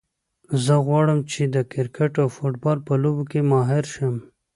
[0.63, 4.15] زه غواړم چې د کرکټ او فوټبال په لوبو کې ماهر شم